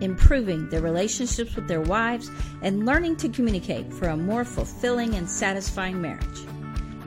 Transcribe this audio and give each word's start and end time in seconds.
improving 0.00 0.68
their 0.68 0.80
relationships 0.80 1.54
with 1.56 1.68
their 1.68 1.80
wives 1.80 2.30
and 2.62 2.86
learning 2.86 3.16
to 3.16 3.28
communicate 3.28 3.92
for 3.92 4.08
a 4.08 4.16
more 4.16 4.44
fulfilling 4.44 5.14
and 5.14 5.28
satisfying 5.28 6.00
marriage. 6.00 6.40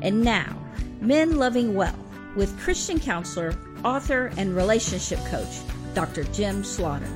And 0.01 0.23
now, 0.23 0.57
Men 0.99 1.37
Loving 1.37 1.73
Well 1.73 1.97
with 2.35 2.59
Christian 2.59 2.99
counselor, 2.99 3.57
author, 3.83 4.31
and 4.37 4.55
relationship 4.55 5.19
coach, 5.25 5.59
Dr. 5.93 6.23
Jim 6.25 6.63
Slaughter. 6.63 7.09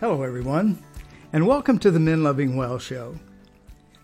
Hello, 0.00 0.22
everyone, 0.22 0.82
and 1.32 1.46
welcome 1.46 1.78
to 1.78 1.90
the 1.90 2.00
Men 2.00 2.24
Loving 2.24 2.56
Well 2.56 2.78
show. 2.78 3.14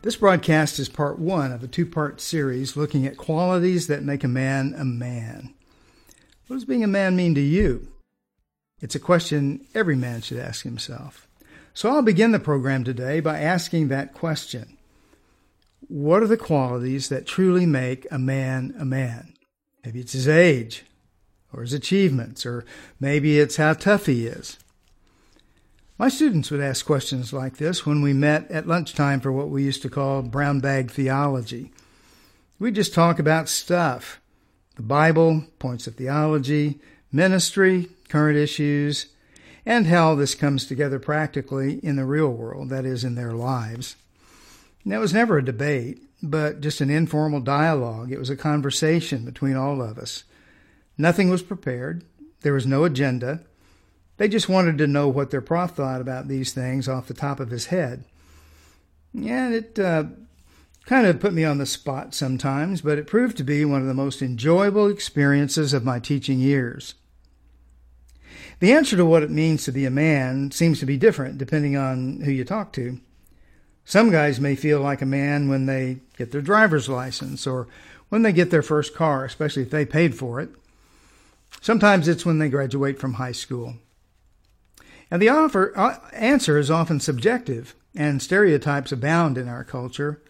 This 0.03 0.15
broadcast 0.15 0.79
is 0.79 0.89
part 0.89 1.19
one 1.19 1.51
of 1.51 1.65
a 1.65 1.67
two 1.67 1.85
part 1.85 2.21
series 2.21 2.77
looking 2.77 3.05
at 3.05 3.17
qualities 3.17 3.89
that 3.89 4.05
make 4.05 4.23
a 4.23 4.29
man 4.29 4.75
a 4.79 4.85
man. 4.85 5.55
What 6.49 6.57
does 6.57 6.65
being 6.65 6.83
a 6.83 6.89
man 6.89 7.15
mean 7.15 7.35
to 7.35 7.43
you? 7.43 7.89
It's 8.81 8.95
a 8.95 9.01
question 9.01 9.67
every 9.75 9.97
man 9.97 10.23
should 10.23 10.39
ask 10.39 10.65
himself. 10.65 11.29
So 11.75 11.91
I'll 11.91 12.01
begin 12.01 12.33
the 12.33 12.41
program 12.41 12.85
today 12.85 13.21
by 13.21 13.39
asking 13.39 13.89
that 13.89 14.15
question 14.15 14.79
What 15.89 16.23
are 16.23 16.27
the 16.27 16.39
qualities 16.39 17.11
that 17.11 17.27
truly 17.27 17.67
make 17.67 18.07
a 18.11 18.19
man 18.19 18.75
a 18.79 18.87
man? 18.87 19.35
Maybe 19.85 20.01
it's 20.01 20.15
his 20.15 20.27
age, 20.27 20.85
or 21.53 21.61
his 21.61 21.75
achievements, 21.75 22.47
or 22.47 22.65
maybe 22.99 23.39
it's 23.39 23.57
how 23.57 23.75
tough 23.75 24.07
he 24.07 24.27
is. 24.27 24.59
My 25.99 26.09
students 26.09 26.51
would 26.51 26.63
ask 26.63 26.87
questions 26.87 27.31
like 27.31 27.59
this 27.59 27.85
when 27.85 28.01
we 28.01 28.15
met 28.15 28.51
at 28.51 28.67
lunchtime 28.67 29.21
for 29.21 29.33
what 29.33 29.51
we 29.51 29.65
used 29.65 29.83
to 29.83 29.91
call 29.91 30.23
brown 30.23 30.61
bag 30.61 30.91
theology. 30.91 31.73
We'd 32.59 32.75
just 32.75 32.95
talk 32.95 33.19
about 33.19 33.51
stuff 33.51 34.19
the 34.79 34.83
Bible, 34.85 35.43
points 35.59 35.89
of 35.89 35.97
theology, 35.97 36.79
ministry, 37.11 37.89
current 38.09 38.39
issues, 38.39 39.07
and 39.67 39.89
how 39.89 40.15
this 40.15 40.37
comes 40.37 40.67
together 40.67 41.01
practically 41.01 41.81
in 41.81 41.97
the 41.97 42.05
real 42.05 42.29
world, 42.29 42.71
that 42.71 42.87
is, 42.87 43.03
in 43.03 43.17
their 43.17 43.33
lives. 43.33 43.97
And 44.85 44.93
that 44.93 45.01
was 45.01 45.13
never 45.13 45.37
a 45.37 45.45
debate, 45.45 46.01
but 46.23 46.61
just 46.61 46.81
an 46.81 46.91
informal 46.91 47.41
dialogue. 47.41 48.13
It 48.13 48.21
was 48.21 48.31
a 48.31 48.37
conversation 48.37 49.25
between 49.25 49.57
all 49.57 49.83
of 49.83 49.99
us. 49.99 50.23
Nothing 50.97 51.29
was 51.29 51.43
prepared, 51.43 52.05
there 52.43 52.53
was 52.53 52.65
no 52.65 52.85
agenda. 52.85 53.41
They 54.17 54.29
just 54.29 54.49
wanted 54.49 54.79
to 54.79 54.87
know 54.87 55.09
what 55.09 55.33
their 55.33 55.41
prof 55.41 55.73
thought 55.73 56.01
about 56.01 56.29
these 56.29 56.53
things 56.53 56.89
off 56.89 57.09
the 57.09 57.15
top 57.15 57.41
of 57.41 57.51
his 57.51 57.67
head. 57.67 58.05
And 59.13 59.55
it 59.55 59.77
uh, 59.77 60.05
kind 60.89 61.07
of 61.07 61.21
put 61.21 61.35
me 61.35 61.45
on 61.45 61.59
the 61.59 61.67
spot 61.67 62.15
sometimes, 62.15 62.81
but 62.81 62.97
it 62.97 63.07
proved 63.07 63.37
to 63.37 63.45
be 63.45 63.63
one 63.63 63.83
of 63.83 63.87
the 63.87 63.93
most 63.93 64.23
enjoyable 64.23 64.89
experiences 64.89 65.75
of 65.75 65.85
my 65.85 65.99
teaching 65.99 66.39
years. 66.39 66.95
The 68.61 68.73
answer 68.73 68.97
to 68.97 69.05
what 69.05 69.23
it 69.23 69.31
means 69.31 69.65
to 69.65 69.73
be 69.73 69.85
a 69.85 69.91
man 69.91 70.51
seems 70.51 70.81
to 70.81 70.87
be 70.87 70.97
different 70.97 71.37
depending 71.37 71.77
on 71.77 72.23
who 72.23 72.31
you 72.31 72.43
talk 72.43 72.73
to. 72.73 72.99
Some 73.85 74.11
guys 74.11 74.41
may 74.41 74.55
feel 74.55 74.81
like 74.81 75.03
a 75.03 75.07
man 75.07 75.51
when 75.51 75.67
they 75.67 75.99
get 76.17 76.33
their 76.33 76.41
driver's 76.41 76.89
license 76.89 77.47
or 77.47 77.69
when 78.09 78.23
they 78.23 78.33
get 78.33 78.51
their 78.51 78.63
first 78.63 78.95
car, 78.95 79.27
especially 79.27 79.65
if 79.65 79.71
they 79.71 79.85
paid 79.85 80.15
for 80.15 80.41
it. 80.41 80.49
Sometimes 81.61 82.09
it's 82.09 82.25
when 82.25 82.39
they 82.39 82.49
graduate 82.49 82.99
from 82.99 83.15
high 83.15 83.33
school. 83.33 83.75
And 85.11 85.21
the 85.21 85.29
offer, 85.29 85.71
uh, 85.77 85.99
answer 86.15 86.57
is 86.57 86.71
often 86.71 86.99
subjective, 86.99 87.75
and 87.95 88.23
stereotypes 88.23 88.91
abound 88.91 89.37
in 89.37 89.49
our 89.49 89.65
culture. 89.65 90.23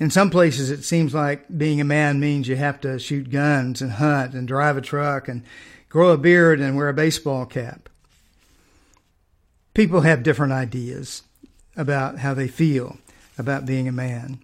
In 0.00 0.10
some 0.10 0.30
places, 0.30 0.70
it 0.70 0.84
seems 0.84 1.14
like 1.14 1.56
being 1.56 1.80
a 1.80 1.84
man 1.84 2.18
means 2.18 2.48
you 2.48 2.56
have 2.56 2.80
to 2.80 2.98
shoot 2.98 3.30
guns 3.30 3.82
and 3.82 3.92
hunt 3.92 4.34
and 4.34 4.48
drive 4.48 4.76
a 4.76 4.80
truck 4.80 5.28
and 5.28 5.42
grow 5.88 6.10
a 6.10 6.18
beard 6.18 6.60
and 6.60 6.76
wear 6.76 6.88
a 6.88 6.94
baseball 6.94 7.44
cap. 7.44 7.88
People 9.74 10.00
have 10.02 10.22
different 10.22 10.52
ideas 10.52 11.22
about 11.76 12.18
how 12.18 12.34
they 12.34 12.48
feel 12.48 12.98
about 13.38 13.66
being 13.66 13.88
a 13.88 13.92
man. 13.92 14.40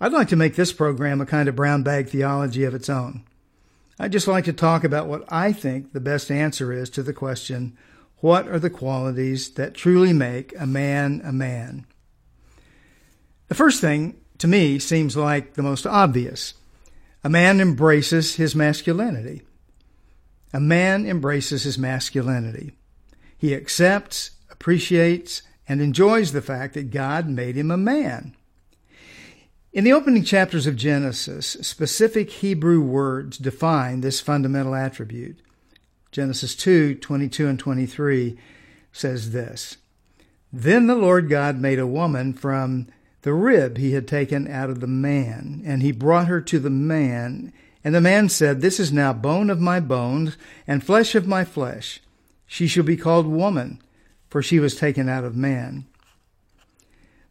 I'd 0.00 0.12
like 0.12 0.28
to 0.28 0.36
make 0.36 0.56
this 0.56 0.72
program 0.72 1.20
a 1.20 1.26
kind 1.26 1.48
of 1.48 1.56
brown 1.56 1.82
bag 1.82 2.08
theology 2.08 2.64
of 2.64 2.74
its 2.74 2.88
own. 2.88 3.24
I'd 3.98 4.12
just 4.12 4.28
like 4.28 4.44
to 4.46 4.52
talk 4.52 4.84
about 4.84 5.06
what 5.06 5.24
I 5.30 5.52
think 5.52 5.92
the 5.92 6.00
best 6.00 6.30
answer 6.30 6.72
is 6.72 6.90
to 6.90 7.02
the 7.02 7.12
question 7.12 7.76
what 8.18 8.46
are 8.46 8.58
the 8.58 8.70
qualities 8.70 9.50
that 9.54 9.74
truly 9.74 10.12
make 10.12 10.54
a 10.58 10.66
man 10.66 11.20
a 11.24 11.32
man? 11.32 11.86
The 13.52 13.58
first 13.58 13.82
thing, 13.82 14.14
to 14.38 14.48
me, 14.48 14.78
seems 14.78 15.14
like 15.14 15.52
the 15.52 15.62
most 15.62 15.86
obvious. 15.86 16.54
A 17.22 17.28
man 17.28 17.60
embraces 17.60 18.36
his 18.36 18.56
masculinity. 18.56 19.42
A 20.54 20.58
man 20.58 21.04
embraces 21.04 21.64
his 21.64 21.76
masculinity. 21.76 22.72
He 23.36 23.54
accepts, 23.54 24.30
appreciates, 24.50 25.42
and 25.68 25.82
enjoys 25.82 26.32
the 26.32 26.40
fact 26.40 26.72
that 26.72 26.90
God 26.90 27.28
made 27.28 27.54
him 27.54 27.70
a 27.70 27.76
man. 27.76 28.34
In 29.70 29.84
the 29.84 29.92
opening 29.92 30.24
chapters 30.24 30.66
of 30.66 30.74
Genesis, 30.74 31.48
specific 31.60 32.30
Hebrew 32.30 32.80
words 32.80 33.36
define 33.36 34.00
this 34.00 34.18
fundamental 34.18 34.74
attribute. 34.74 35.40
Genesis 36.10 36.56
2 36.56 36.94
22 36.94 37.48
and 37.48 37.58
23 37.58 38.38
says 38.92 39.32
this 39.32 39.76
Then 40.50 40.86
the 40.86 40.94
Lord 40.94 41.28
God 41.28 41.58
made 41.58 41.78
a 41.78 41.86
woman 41.86 42.32
from 42.32 42.88
the 43.22 43.32
rib 43.32 43.78
he 43.78 43.92
had 43.92 44.06
taken 44.06 44.48
out 44.48 44.70
of 44.70 44.80
the 44.80 44.86
man, 44.86 45.62
and 45.64 45.82
he 45.82 45.92
brought 45.92 46.26
her 46.26 46.40
to 46.40 46.58
the 46.58 46.70
man. 46.70 47.52
And 47.84 47.94
the 47.94 48.00
man 48.00 48.28
said, 48.28 48.60
This 48.60 48.78
is 48.78 48.92
now 48.92 49.12
bone 49.12 49.48
of 49.48 49.60
my 49.60 49.80
bones 49.80 50.36
and 50.66 50.84
flesh 50.84 51.14
of 51.14 51.26
my 51.26 51.44
flesh. 51.44 52.00
She 52.46 52.66
shall 52.66 52.84
be 52.84 52.96
called 52.96 53.26
woman, 53.26 53.80
for 54.28 54.42
she 54.42 54.58
was 54.58 54.74
taken 54.74 55.08
out 55.08 55.24
of 55.24 55.36
man. 55.36 55.86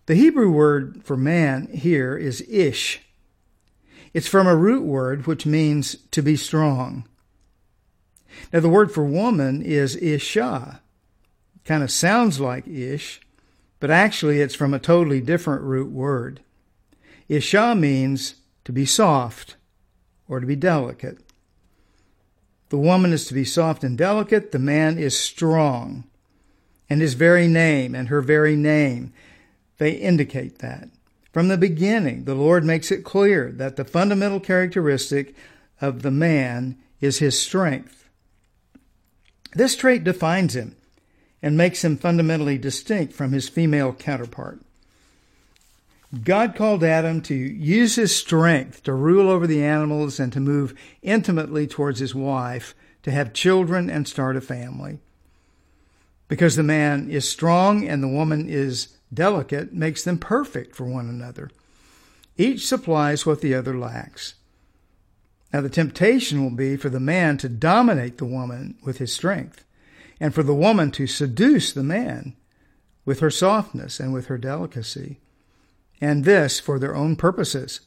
The 0.08 0.16
Hebrew 0.16 0.50
word 0.50 1.02
for 1.04 1.16
man 1.16 1.68
here 1.68 2.18
is 2.18 2.42
ish. 2.50 3.02
It's 4.14 4.28
from 4.28 4.48
a 4.48 4.56
root 4.56 4.84
word 4.84 5.28
which 5.28 5.46
means 5.46 5.96
to 6.12 6.22
be 6.22 6.36
strong. 6.36 7.06
Now, 8.52 8.60
the 8.62 8.70
word 8.70 8.92
for 8.92 9.04
woman 9.04 9.62
is 9.62 9.96
isha. 9.96 10.82
Kind 11.64 11.84
of 11.84 11.92
sounds 11.92 12.40
like 12.40 12.68
ish, 12.68 13.22
but 13.82 13.90
actually 13.90 14.40
it's 14.40 14.56
from 14.56 14.74
a 14.74 14.80
totally 14.80 15.20
different 15.20 15.64
root 15.64 15.92
word. 15.92 16.40
Isha 17.28 17.76
means 17.76 18.36
to 18.64 18.72
be 18.72 18.86
soft 18.86 19.56
or 20.30 20.40
to 20.40 20.46
be 20.46 20.56
delicate. 20.56 21.18
The 22.70 22.78
woman 22.78 23.12
is 23.12 23.26
to 23.26 23.34
be 23.34 23.44
soft 23.44 23.84
and 23.84 23.98
delicate, 23.98 24.52
the 24.52 24.60
man 24.60 24.98
is 24.98 25.18
strong. 25.18 26.06
And 26.90 27.02
his 27.02 27.16
very 27.16 27.48
name 27.48 27.96
and 27.96 28.08
her 28.10 28.22
very 28.22 28.56
name, 28.56 29.14
they 29.78 29.92
indicate 29.92 30.60
that. 30.60 30.90
From 31.34 31.48
the 31.48 31.58
beginning, 31.58 32.26
the 32.26 32.36
Lord 32.36 32.64
makes 32.64 32.92
it 32.92 33.04
clear 33.04 33.52
that 33.54 33.78
the 33.78 33.86
fundamental 33.86 34.40
characteristic 34.40 35.36
of 35.80 36.04
the 36.04 36.12
man 36.12 36.78
is 37.00 37.18
his 37.18 37.40
strength. 37.40 38.08
This 39.54 39.76
trait 39.76 40.04
defines 40.04 40.56
him 40.56 40.76
and 41.42 41.58
makes 41.58 41.84
him 41.84 41.98
fundamentally 41.98 42.58
distinct 42.58 43.14
from 43.14 43.32
his 43.32 43.50
female 43.50 43.94
counterpart. 43.94 44.60
God 46.24 46.56
called 46.56 46.84
Adam 46.84 47.22
to 47.22 47.34
use 47.34 47.96
his 47.96 48.16
strength 48.16 48.84
to 48.84 48.94
rule 48.94 49.30
over 49.30 49.48
the 49.48 49.64
animals 49.64 50.20
and 50.20 50.32
to 50.34 50.40
move 50.42 50.78
intimately 51.02 51.68
towards 51.68 52.00
his 52.00 52.14
wife, 52.14 52.76
to 53.04 53.12
have 53.12 53.34
children 53.34 53.90
and 53.90 54.08
start 54.08 54.36
a 54.36 54.42
family. 54.42 55.00
Because 56.28 56.56
the 56.56 56.64
man 56.64 57.10
is 57.10 57.28
strong 57.28 57.88
and 57.88 58.04
the 58.04 58.08
woman 58.08 58.48
is 58.48 58.90
delicate, 59.14 59.74
makes 59.74 60.04
them 60.04 60.18
perfect 60.18 60.76
for 60.76 60.86
one 60.86 61.10
another. 61.10 61.50
Each 62.38 62.68
supplies 62.68 63.26
what 63.26 63.42
the 63.42 63.56
other 63.56 63.78
lacks. 63.78 64.36
Now, 65.54 65.62
the 65.62 65.70
temptation 65.70 66.44
will 66.44 66.56
be 66.56 66.78
for 66.78 66.90
the 66.90 67.00
man 67.00 67.38
to 67.40 67.50
dominate 67.50 68.18
the 68.18 68.26
woman 68.26 68.76
with 68.84 69.00
his 69.00 69.12
strength, 69.12 69.66
and 70.22 70.36
for 70.36 70.44
the 70.44 70.54
woman 70.54 70.92
to 70.92 71.08
seduce 71.08 71.74
the 71.74 71.84
man 71.84 72.36
with 73.06 73.22
her 73.22 73.32
softness 73.32 74.00
and 74.00 74.14
with 74.14 74.28
her 74.28 74.38
delicacy, 74.38 75.20
and 76.00 76.24
this 76.24 76.60
for 76.60 76.78
their 76.78 76.96
own 76.96 77.16
purposes. 77.16 77.82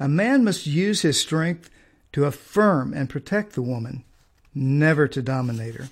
A 0.00 0.08
man 0.08 0.42
must 0.42 0.66
use 0.66 1.02
his 1.02 1.20
strength 1.20 1.70
to 2.12 2.24
affirm 2.24 2.92
and 2.92 3.08
protect 3.08 3.52
the 3.52 3.62
woman, 3.62 4.02
never 4.56 5.06
to 5.06 5.22
dominate 5.22 5.76
her. 5.76 5.88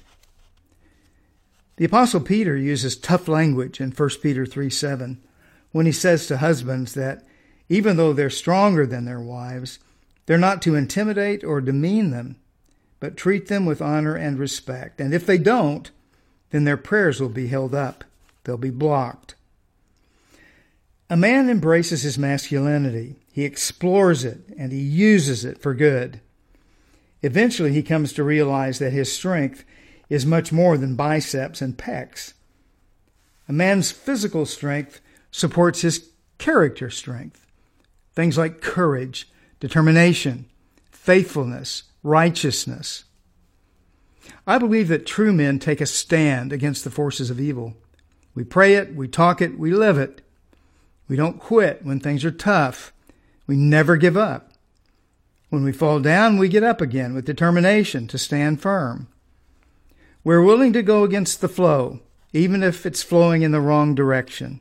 The 1.77 1.85
Apostle 1.85 2.21
Peter 2.21 2.57
uses 2.57 2.97
tough 2.97 3.29
language 3.29 3.81
in 3.81 3.93
1 3.93 4.09
Peter 4.21 4.45
3 4.45 4.69
7 4.69 5.23
when 5.71 5.87
he 5.87 5.93
says 5.93 6.27
to 6.27 6.39
husbands 6.39 6.95
that 6.95 7.25
even 7.69 7.97
though 7.97 8.13
they're 8.13 8.29
stronger 8.29 8.85
than 8.87 9.05
their 9.05 9.21
wives, 9.21 9.79
they're 10.27 10.37
not 10.37 10.61
to 10.63 10.75
intimidate 10.75 11.45
or 11.45 11.61
demean 11.61 12.11
them, 12.11 12.41
but 13.00 13.17
treat 13.17 13.49
them 13.49 13.64
with 13.64 13.82
honor 13.82 14.14
and 14.14 14.38
respect. 14.38 15.00
And 15.00 15.12
if 15.12 15.26
they 15.26 15.38
don't, 15.38 15.91
then 16.50 16.64
their 16.64 16.76
prayers 16.76 17.20
will 17.20 17.31
be 17.31 17.49
held 17.49 17.75
up, 17.75 18.05
they'll 18.44 18.58
be 18.58 18.70
blocked. 18.70 19.35
A 21.08 21.17
man 21.17 21.50
embraces 21.50 22.02
his 22.02 22.19
masculinity, 22.19 23.17
he 23.32 23.44
explores 23.44 24.25
it, 24.25 24.43
and 24.56 24.70
he 24.70 24.79
uses 24.79 25.44
it 25.44 25.61
for 25.61 25.75
good. 25.75 26.20
Eventually, 27.23 27.73
he 27.73 27.82
comes 27.82 28.12
to 28.12 28.23
realize 28.23 28.79
that 28.79 28.93
his 28.93 29.12
strength 29.12 29.64
is 30.08 30.25
much 30.25 30.52
more 30.52 30.76
than 30.76 30.97
biceps 30.97 31.61
and 31.61 31.76
pecs. 31.76 32.35
A 33.49 33.52
man's 33.52 33.91
physical 33.91 34.47
strength 34.47 35.00
supports 35.31 35.81
his 35.81 36.11
character 36.38 36.91
strength. 36.91 37.47
Things 38.14 38.38
like 38.38 38.61
courage, 38.61 39.29
determination, 39.58 40.47
faithfulness, 40.91 41.85
righteousness. 42.02 43.05
I 44.47 44.58
believe 44.58 44.88
that 44.88 45.06
true 45.06 45.32
men 45.32 45.58
take 45.58 45.81
a 45.81 45.87
stand 45.87 46.52
against 46.52 46.85
the 46.85 46.91
forces 46.91 47.31
of 47.31 47.41
evil. 47.41 47.76
We 48.35 48.44
pray 48.44 48.75
it, 48.75 48.94
we 48.94 49.08
talk 49.08 49.41
it, 49.41 49.58
we 49.58 49.73
live 49.73 49.99
it. 49.99 50.23
We 51.08 51.17
don't 51.17 51.41
quit 51.41 51.85
when 51.85 52.00
things 52.00 52.25
are 52.25 52.31
tough. 52.31 52.93
We 53.47 53.56
never 53.56 53.97
give 53.97 54.17
up. 54.17 54.52
When 55.49 55.64
we 55.64 55.73
fall 55.73 55.99
down, 55.99 56.38
we 56.38 56.49
get 56.49 56.62
up 56.62 56.81
again 56.81 57.14
with 57.14 57.25
determination 57.25 58.06
to 58.08 58.19
stand 58.19 58.62
firm. 58.62 59.08
We're 60.23 60.43
willing 60.43 60.73
to 60.75 60.82
go 60.82 61.02
against 61.02 61.41
the 61.41 61.49
flow, 61.49 62.00
even 62.32 62.62
if 62.62 62.87
it's 62.87 63.02
flowing 63.02 63.43
in 63.43 63.50
the 63.50 63.61
wrong 63.61 63.94
direction. 63.94 64.61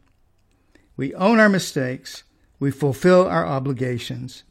We 0.98 1.14
own 1.14 1.40
our 1.40 1.50
mistakes. 1.50 2.24
We 2.60 2.72
fulfill 2.72 3.28
our 3.28 3.46
obligations. 3.46 4.44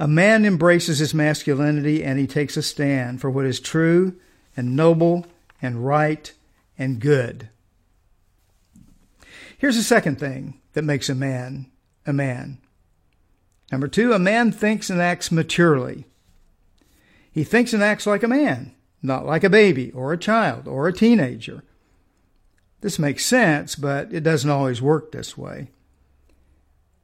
A 0.00 0.08
man 0.08 0.46
embraces 0.46 0.98
his 0.98 1.12
masculinity 1.12 2.02
and 2.02 2.18
he 2.18 2.26
takes 2.26 2.56
a 2.56 2.62
stand 2.62 3.20
for 3.20 3.28
what 3.28 3.44
is 3.44 3.60
true 3.60 4.16
and 4.56 4.74
noble 4.74 5.26
and 5.60 5.84
right 5.84 6.32
and 6.78 6.98
good. 6.98 7.50
Here's 9.58 9.76
a 9.76 9.82
second 9.82 10.18
thing 10.18 10.58
that 10.72 10.84
makes 10.84 11.10
a 11.10 11.14
man 11.14 11.70
a 12.06 12.14
man. 12.14 12.56
Number 13.70 13.88
two, 13.88 14.14
a 14.14 14.18
man 14.18 14.52
thinks 14.52 14.88
and 14.88 15.02
acts 15.02 15.30
maturely. 15.30 16.06
He 17.30 17.44
thinks 17.44 17.74
and 17.74 17.82
acts 17.82 18.06
like 18.06 18.22
a 18.22 18.28
man, 18.28 18.74
not 19.02 19.26
like 19.26 19.44
a 19.44 19.50
baby 19.50 19.90
or 19.90 20.14
a 20.14 20.18
child 20.18 20.66
or 20.66 20.88
a 20.88 20.94
teenager. 20.94 21.62
This 22.80 22.98
makes 22.98 23.26
sense, 23.26 23.76
but 23.76 24.14
it 24.14 24.22
doesn't 24.22 24.48
always 24.48 24.80
work 24.80 25.12
this 25.12 25.36
way. 25.36 25.68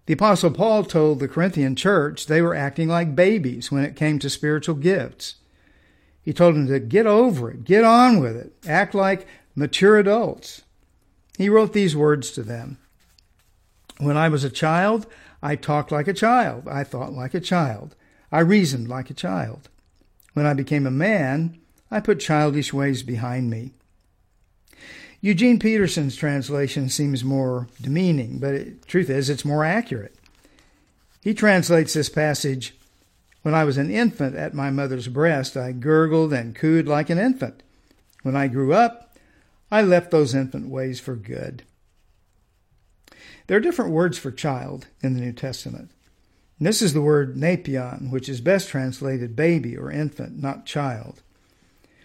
The 0.07 0.15
Apostle 0.15 0.53
Paul 0.53 0.85
told 0.85 1.19
the 1.19 1.29
Corinthian 1.29 1.75
church 1.75 2.27
they 2.27 2.41
were 2.41 2.55
acting 2.55 2.89
like 2.89 3.17
babies 3.17 3.73
when 3.73 3.85
it 3.85 3.97
came 3.97 4.19
to 4.21 4.31
spiritual 4.31 4.77
gifts. 4.77 5.35
He 6.23 6.33
told 6.33 6.55
them 6.55 6.69
to 6.69 6.79
get 6.79 7.07
over 7.07 7.51
it, 7.51 7.65
get 7.65 7.85
on 7.85 8.21
with 8.21 8.37
it, 8.37 8.53
act 8.67 8.95
like 8.95 9.27
mature 9.57 9.99
adults. 9.99 10.63
He 11.37 11.49
wrote 11.49 11.73
these 11.73 11.97
words 11.97 12.31
to 12.33 12.43
them 12.43 12.79
When 13.99 14.17
I 14.17 14.29
was 14.29 14.45
a 14.45 14.51
child, 14.51 15.07
I 15.43 15.57
talked 15.57 15.93
like 15.93 16.09
a 16.09 16.13
child, 16.13 16.69
I 16.69 16.85
thought 16.85 17.13
like 17.13 17.35
a 17.35 17.41
child, 17.41 17.97
I 18.31 18.41
reasoned 18.41 18.89
like 18.89 19.11
a 19.11 19.15
child. 19.15 19.69
When 20.35 20.47
I 20.47 20.55
became 20.55 20.87
a 20.87 20.91
man, 20.91 21.59
I 21.91 22.01
put 22.01 22.21
childish 22.21 22.73
ways 22.73 23.03
behind 23.03 23.51
me. 23.51 23.73
Eugene 25.27 25.59
Peterson's 25.59 26.15
translation 26.15 26.89
seems 26.89 27.25
more 27.25 27.67
demeaning, 27.83 28.39
but 28.39 28.53
the 28.53 28.71
truth 28.87 29.11
is 29.11 29.29
it's 29.29 29.45
more 29.45 29.65
accurate. 29.65 30.15
He 31.21 31.35
translates 31.35 31.95
this 31.95 32.09
passage 32.09 32.77
When 33.43 33.53
I 33.53 33.65
was 33.65 33.77
an 33.77 33.91
infant 33.91 34.37
at 34.37 34.55
my 34.55 34.71
mother's 34.71 35.09
breast, 35.09 35.57
I 35.57 35.73
gurgled 35.73 36.33
and 36.33 36.55
cooed 36.55 36.87
like 36.87 37.11
an 37.11 37.19
infant. 37.19 37.65
When 38.23 38.37
I 38.37 38.47
grew 38.47 38.73
up, 38.73 39.17
I 39.69 39.83
left 39.83 40.13
those 40.13 40.33
infant 40.33 40.69
ways 40.69 41.01
for 41.01 41.17
good. 41.17 41.65
There 43.49 43.57
are 43.57 43.61
different 43.61 43.91
words 43.91 44.19
for 44.19 44.31
child 44.31 44.87
in 45.03 45.15
the 45.15 45.21
New 45.21 45.33
Testament. 45.33 45.91
This 46.61 46.81
is 46.81 46.93
the 46.93 47.03
word 47.03 47.35
nepion, 47.35 48.13
which 48.13 48.29
is 48.29 48.41
best 48.41 48.69
translated 48.69 49.35
baby 49.35 49.77
or 49.77 49.91
infant, 49.91 50.41
not 50.41 50.67
child. 50.67 51.21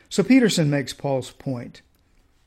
So 0.09 0.23
Peterson 0.23 0.71
makes 0.71 0.91
Paul's 0.91 1.29
point. 1.29 1.83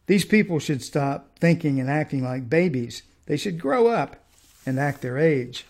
These 0.06 0.24
people 0.24 0.58
should 0.58 0.82
stop 0.82 1.38
thinking 1.38 1.80
and 1.80 1.90
acting 1.90 2.22
like 2.22 2.50
babies. 2.50 3.02
They 3.26 3.36
should 3.36 3.58
grow 3.58 3.86
up 3.86 4.16
and 4.66 4.78
act 4.78 5.02
their 5.02 5.18
age. 5.18 5.64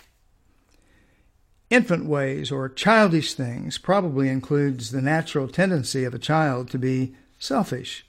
Infant 1.71 2.07
ways 2.07 2.51
or 2.51 2.69
childish 2.69 3.35
things 3.35 3.79
probably 3.79 4.29
includes 4.29 4.91
the 4.91 5.03
natural 5.03 5.49
tendency 5.49 6.05
of 6.05 6.15
a 6.15 6.19
child 6.19 6.69
to 6.71 6.79
be 6.79 7.15
selfish, 7.39 8.07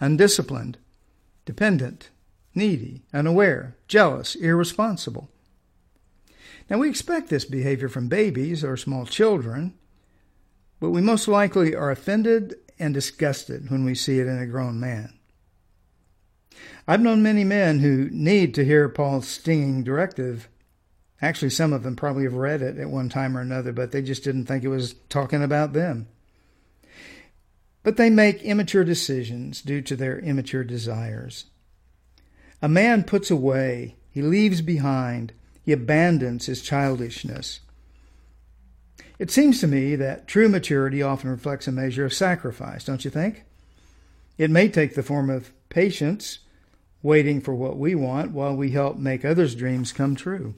undisciplined, 0.00 0.78
dependent, 1.44 2.10
needy, 2.54 3.02
unaware, 3.12 3.76
jealous, 3.88 4.34
irresponsible. 4.34 5.28
Now, 6.68 6.78
we 6.78 6.88
expect 6.88 7.28
this 7.28 7.44
behavior 7.44 7.88
from 7.88 8.08
babies 8.08 8.62
or 8.62 8.76
small 8.76 9.06
children, 9.06 9.74
but 10.78 10.90
we 10.90 11.00
most 11.00 11.26
likely 11.26 11.74
are 11.74 11.90
offended 11.90 12.54
and 12.78 12.94
disgusted 12.94 13.70
when 13.70 13.84
we 13.84 13.94
see 13.94 14.20
it 14.20 14.26
in 14.26 14.38
a 14.38 14.46
grown 14.46 14.78
man. 14.78 15.19
I've 16.86 17.00
known 17.00 17.22
many 17.22 17.44
men 17.44 17.78
who 17.78 18.08
need 18.10 18.54
to 18.54 18.64
hear 18.64 18.88
Paul's 18.88 19.28
stinging 19.28 19.84
directive. 19.84 20.48
Actually, 21.22 21.50
some 21.50 21.72
of 21.72 21.82
them 21.82 21.96
probably 21.96 22.24
have 22.24 22.34
read 22.34 22.62
it 22.62 22.78
at 22.78 22.90
one 22.90 23.08
time 23.08 23.36
or 23.36 23.40
another, 23.40 23.72
but 23.72 23.92
they 23.92 24.02
just 24.02 24.24
didn't 24.24 24.46
think 24.46 24.64
it 24.64 24.68
was 24.68 24.94
talking 25.08 25.42
about 25.42 25.72
them. 25.72 26.08
But 27.82 27.96
they 27.96 28.10
make 28.10 28.42
immature 28.42 28.84
decisions 28.84 29.62
due 29.62 29.82
to 29.82 29.96
their 29.96 30.18
immature 30.18 30.64
desires. 30.64 31.46
A 32.60 32.68
man 32.68 33.04
puts 33.04 33.30
away, 33.30 33.96
he 34.10 34.20
leaves 34.20 34.60
behind, 34.60 35.32
he 35.62 35.72
abandons 35.72 36.46
his 36.46 36.60
childishness. 36.60 37.60
It 39.18 39.30
seems 39.30 39.60
to 39.60 39.66
me 39.66 39.96
that 39.96 40.26
true 40.26 40.48
maturity 40.48 41.02
often 41.02 41.30
reflects 41.30 41.68
a 41.68 41.72
measure 41.72 42.04
of 42.04 42.12
sacrifice, 42.12 42.84
don't 42.84 43.04
you 43.04 43.10
think? 43.10 43.44
It 44.38 44.50
may 44.50 44.68
take 44.68 44.94
the 44.94 45.02
form 45.02 45.30
of 45.30 45.52
patience, 45.70 46.40
waiting 47.02 47.40
for 47.40 47.54
what 47.54 47.78
we 47.78 47.94
want 47.94 48.32
while 48.32 48.54
we 48.54 48.72
help 48.72 48.98
make 48.98 49.24
others' 49.24 49.54
dreams 49.54 49.92
come 49.92 50.14
true. 50.14 50.54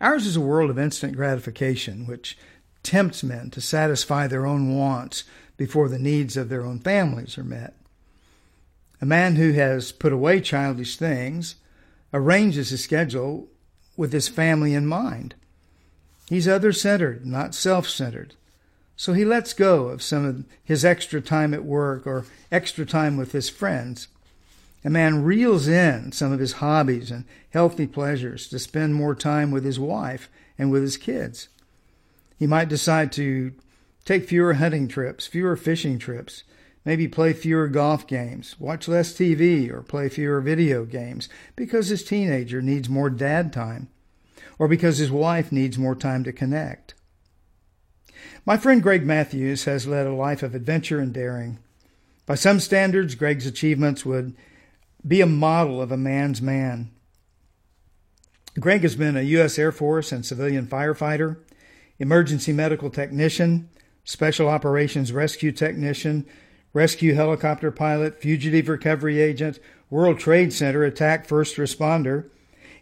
Ours 0.00 0.26
is 0.26 0.36
a 0.36 0.40
world 0.40 0.70
of 0.70 0.78
instant 0.78 1.14
gratification, 1.14 2.06
which 2.06 2.38
tempts 2.82 3.22
men 3.22 3.50
to 3.50 3.60
satisfy 3.60 4.26
their 4.26 4.46
own 4.46 4.74
wants 4.74 5.24
before 5.56 5.88
the 5.88 5.98
needs 5.98 6.36
of 6.36 6.48
their 6.48 6.64
own 6.64 6.78
families 6.78 7.36
are 7.36 7.44
met. 7.44 7.74
A 9.00 9.06
man 9.06 9.36
who 9.36 9.52
has 9.52 9.92
put 9.92 10.12
away 10.12 10.40
childish 10.40 10.96
things 10.96 11.56
arranges 12.12 12.70
his 12.70 12.82
schedule 12.82 13.48
with 13.96 14.12
his 14.12 14.28
family 14.28 14.74
in 14.74 14.86
mind. 14.86 15.34
He's 16.28 16.48
other 16.48 16.72
centered, 16.72 17.26
not 17.26 17.54
self 17.54 17.88
centered. 17.88 18.34
So 18.96 19.12
he 19.12 19.24
lets 19.24 19.52
go 19.52 19.86
of 19.86 20.02
some 20.02 20.24
of 20.24 20.44
his 20.62 20.84
extra 20.84 21.20
time 21.20 21.52
at 21.52 21.64
work 21.64 22.06
or 22.06 22.26
extra 22.52 22.86
time 22.86 23.16
with 23.16 23.32
his 23.32 23.48
friends 23.48 24.08
a 24.84 24.90
man 24.90 25.24
reels 25.24 25.66
in 25.66 26.12
some 26.12 26.30
of 26.30 26.40
his 26.40 26.54
hobbies 26.54 27.10
and 27.10 27.24
healthy 27.50 27.86
pleasures 27.86 28.46
to 28.48 28.58
spend 28.58 28.94
more 28.94 29.14
time 29.14 29.50
with 29.50 29.64
his 29.64 29.80
wife 29.80 30.28
and 30.58 30.70
with 30.70 30.82
his 30.82 30.98
kids. 30.98 31.48
He 32.38 32.46
might 32.46 32.68
decide 32.68 33.10
to 33.12 33.52
take 34.04 34.28
fewer 34.28 34.54
hunting 34.54 34.86
trips, 34.86 35.26
fewer 35.26 35.56
fishing 35.56 35.98
trips, 35.98 36.44
maybe 36.84 37.08
play 37.08 37.32
fewer 37.32 37.66
golf 37.66 38.06
games, 38.06 38.56
watch 38.60 38.86
less 38.86 39.14
TV, 39.14 39.70
or 39.70 39.80
play 39.80 40.10
fewer 40.10 40.42
video 40.42 40.84
games 40.84 41.30
because 41.56 41.88
his 41.88 42.04
teenager 42.04 42.60
needs 42.60 42.88
more 42.90 43.08
dad 43.08 43.54
time, 43.54 43.88
or 44.58 44.68
because 44.68 44.98
his 44.98 45.10
wife 45.10 45.50
needs 45.50 45.78
more 45.78 45.94
time 45.94 46.22
to 46.24 46.32
connect. 46.32 46.93
My 48.46 48.56
friend 48.56 48.82
Greg 48.82 49.04
Matthews 49.04 49.64
has 49.64 49.86
led 49.86 50.06
a 50.06 50.12
life 50.12 50.42
of 50.42 50.54
adventure 50.54 50.98
and 50.98 51.12
daring. 51.12 51.58
By 52.26 52.34
some 52.34 52.60
standards, 52.60 53.14
Greg's 53.14 53.46
achievements 53.46 54.04
would 54.04 54.34
be 55.06 55.20
a 55.20 55.26
model 55.26 55.82
of 55.82 55.92
a 55.92 55.96
man's 55.96 56.40
man. 56.40 56.90
Greg 58.58 58.82
has 58.82 58.96
been 58.96 59.16
a 59.16 59.22
U.S. 59.22 59.58
Air 59.58 59.72
Force 59.72 60.12
and 60.12 60.24
civilian 60.24 60.66
firefighter, 60.66 61.38
emergency 61.98 62.52
medical 62.52 62.88
technician, 62.88 63.68
special 64.04 64.48
operations 64.48 65.12
rescue 65.12 65.52
technician, 65.52 66.26
rescue 66.72 67.14
helicopter 67.14 67.70
pilot, 67.70 68.20
fugitive 68.20 68.68
recovery 68.68 69.20
agent, 69.20 69.58
World 69.90 70.18
Trade 70.18 70.52
Center 70.52 70.84
attack 70.84 71.26
first 71.26 71.56
responder, 71.56 72.30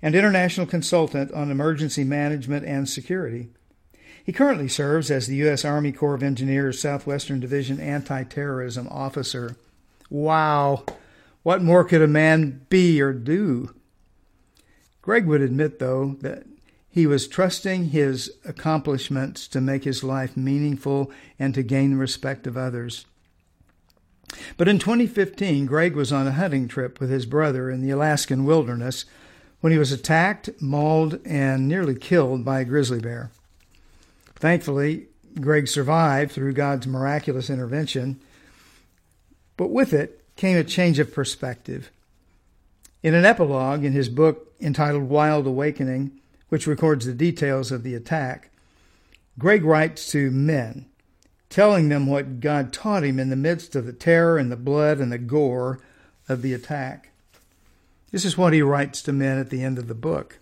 and 0.00 0.14
international 0.14 0.66
consultant 0.66 1.32
on 1.32 1.50
emergency 1.50 2.04
management 2.04 2.66
and 2.66 2.88
security. 2.88 3.50
He 4.24 4.32
currently 4.32 4.68
serves 4.68 5.10
as 5.10 5.26
the 5.26 5.36
U.S. 5.36 5.64
Army 5.64 5.90
Corps 5.90 6.14
of 6.14 6.22
Engineers 6.22 6.80
Southwestern 6.80 7.40
Division 7.40 7.80
Anti 7.80 8.24
Terrorism 8.24 8.86
Officer. 8.88 9.56
Wow! 10.10 10.84
What 11.42 11.62
more 11.62 11.84
could 11.84 12.02
a 12.02 12.08
man 12.08 12.64
be 12.68 13.00
or 13.02 13.12
do? 13.12 13.74
Greg 15.00 15.26
would 15.26 15.42
admit, 15.42 15.80
though, 15.80 16.16
that 16.20 16.44
he 16.88 17.06
was 17.06 17.26
trusting 17.26 17.86
his 17.86 18.30
accomplishments 18.44 19.48
to 19.48 19.60
make 19.60 19.82
his 19.82 20.04
life 20.04 20.36
meaningful 20.36 21.10
and 21.38 21.52
to 21.54 21.62
gain 21.64 21.90
the 21.90 21.96
respect 21.96 22.46
of 22.46 22.56
others. 22.56 23.06
But 24.56 24.68
in 24.68 24.78
2015, 24.78 25.66
Greg 25.66 25.96
was 25.96 26.12
on 26.12 26.28
a 26.28 26.32
hunting 26.32 26.68
trip 26.68 27.00
with 27.00 27.10
his 27.10 27.26
brother 27.26 27.70
in 27.70 27.80
the 27.80 27.90
Alaskan 27.90 28.44
wilderness 28.44 29.04
when 29.60 29.72
he 29.72 29.78
was 29.78 29.90
attacked, 29.90 30.50
mauled, 30.60 31.18
and 31.24 31.66
nearly 31.66 31.94
killed 31.94 32.44
by 32.44 32.60
a 32.60 32.64
grizzly 32.64 33.00
bear. 33.00 33.30
Thankfully, 34.42 35.06
Greg 35.40 35.68
survived 35.68 36.32
through 36.32 36.54
God's 36.54 36.88
miraculous 36.88 37.48
intervention, 37.48 38.20
but 39.56 39.70
with 39.70 39.92
it 39.92 40.20
came 40.34 40.56
a 40.56 40.64
change 40.64 40.98
of 40.98 41.14
perspective. 41.14 41.92
In 43.04 43.14
an 43.14 43.24
epilogue 43.24 43.84
in 43.84 43.92
his 43.92 44.08
book 44.08 44.52
entitled 44.60 45.04
Wild 45.04 45.46
Awakening, 45.46 46.18
which 46.48 46.66
records 46.66 47.06
the 47.06 47.12
details 47.12 47.70
of 47.70 47.84
the 47.84 47.94
attack, 47.94 48.50
Greg 49.38 49.62
writes 49.62 50.10
to 50.10 50.32
men, 50.32 50.86
telling 51.48 51.88
them 51.88 52.08
what 52.08 52.40
God 52.40 52.72
taught 52.72 53.04
him 53.04 53.20
in 53.20 53.30
the 53.30 53.36
midst 53.36 53.76
of 53.76 53.86
the 53.86 53.92
terror 53.92 54.38
and 54.38 54.50
the 54.50 54.56
blood 54.56 54.98
and 54.98 55.12
the 55.12 55.18
gore 55.18 55.78
of 56.28 56.42
the 56.42 56.52
attack. 56.52 57.10
This 58.10 58.24
is 58.24 58.36
what 58.36 58.52
he 58.52 58.60
writes 58.60 59.02
to 59.02 59.12
men 59.12 59.38
at 59.38 59.50
the 59.50 59.62
end 59.62 59.78
of 59.78 59.86
the 59.86 59.94
book. 59.94 60.40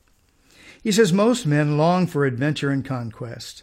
He 0.82 0.90
says, 0.90 1.12
Most 1.12 1.44
men 1.44 1.76
long 1.76 2.06
for 2.06 2.24
adventure 2.24 2.70
and 2.70 2.82
conquest. 2.82 3.62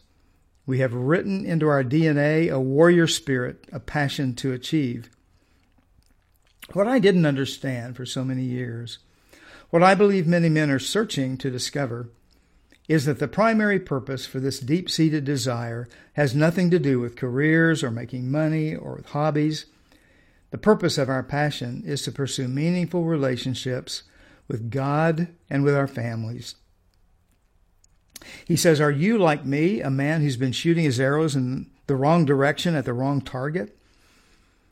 We 0.68 0.80
have 0.80 0.94
written 0.94 1.46
into 1.46 1.70
our 1.70 1.84
DNA 1.84 2.52
a 2.52 2.60
warrior 2.60 3.08
spirit, 3.08 3.66
a 3.72 3.80
passion 3.80 4.36
to 4.36 4.52
achieve. 4.52 5.10
What 6.74 6.88
I 6.88 7.00
didn't 7.00 7.26
understand 7.26 7.96
for 7.96 8.06
so 8.06 8.26
many 8.26 8.44
years, 8.44 9.00
what 9.70 9.82
I 9.82 9.96
believe 9.96 10.28
many 10.28 10.50
men 10.50 10.70
are 10.70 10.78
searching 10.78 11.38
to 11.38 11.50
discover, 11.50 12.10
is 12.90 13.06
that 13.06 13.20
the 13.20 13.30
primary 13.30 13.80
purpose 13.80 14.26
for 14.26 14.42
this 14.42 14.60
deep 14.60 14.90
seated 14.90 15.24
desire 15.24 15.88
has 16.14 16.36
nothing 16.36 16.70
to 16.72 16.80
do 16.80 17.00
with 17.00 17.16
careers 17.16 17.82
or 17.82 17.90
making 17.90 18.30
money 18.30 18.76
or 18.76 18.96
with 18.96 19.08
hobbies. 19.08 19.68
The 20.52 20.58
purpose 20.58 20.98
of 20.98 21.10
our 21.10 21.24
passion 21.24 21.84
is 21.86 22.02
to 22.04 22.12
pursue 22.12 22.50
meaningful 22.50 23.06
relationships 23.06 24.04
with 24.50 24.70
God 24.70 25.30
and 25.50 25.64
with 25.64 25.76
our 25.76 25.88
families. 25.88 26.56
He 28.46 28.56
says, 28.56 28.80
Are 28.82 28.92
you 28.92 29.18
like 29.18 29.46
me, 29.46 29.82
a 29.82 29.90
man 29.90 30.22
who's 30.22 30.38
been 30.38 30.52
shooting 30.52 30.84
his 30.84 31.00
arrows 31.00 31.36
in 31.36 31.70
the 31.88 31.96
wrong 31.96 32.26
direction 32.26 32.76
at 32.76 32.86
the 32.86 32.94
wrong 32.94 33.22
target? 33.22 33.78